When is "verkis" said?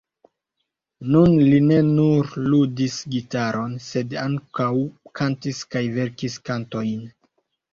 5.99-6.41